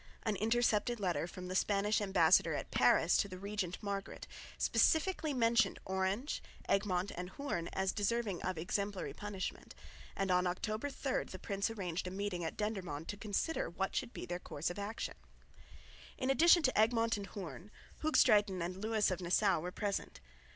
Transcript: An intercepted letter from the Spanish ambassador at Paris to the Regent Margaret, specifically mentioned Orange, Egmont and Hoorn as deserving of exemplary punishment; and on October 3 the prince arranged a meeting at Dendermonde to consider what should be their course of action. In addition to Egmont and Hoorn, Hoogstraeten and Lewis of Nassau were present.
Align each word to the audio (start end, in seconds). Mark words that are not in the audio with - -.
An 0.23 0.35
intercepted 0.37 0.99
letter 0.99 1.27
from 1.27 1.47
the 1.47 1.53
Spanish 1.53 2.01
ambassador 2.01 2.55
at 2.55 2.71
Paris 2.71 3.15
to 3.17 3.27
the 3.27 3.37
Regent 3.37 3.77
Margaret, 3.83 4.25
specifically 4.57 5.31
mentioned 5.31 5.77
Orange, 5.85 6.41
Egmont 6.67 7.11
and 7.15 7.29
Hoorn 7.29 7.67
as 7.71 7.91
deserving 7.91 8.41
of 8.41 8.57
exemplary 8.57 9.13
punishment; 9.13 9.75
and 10.15 10.31
on 10.31 10.47
October 10.47 10.89
3 10.89 11.25
the 11.25 11.37
prince 11.37 11.69
arranged 11.69 12.07
a 12.07 12.09
meeting 12.09 12.43
at 12.43 12.57
Dendermonde 12.57 13.09
to 13.09 13.15
consider 13.15 13.69
what 13.69 13.95
should 13.95 14.11
be 14.11 14.25
their 14.25 14.39
course 14.39 14.71
of 14.71 14.79
action. 14.79 15.13
In 16.17 16.31
addition 16.31 16.63
to 16.63 16.75
Egmont 16.75 17.15
and 17.15 17.27
Hoorn, 17.27 17.69
Hoogstraeten 18.01 18.59
and 18.59 18.77
Lewis 18.77 19.11
of 19.11 19.21
Nassau 19.21 19.59
were 19.59 19.71
present. 19.71 20.19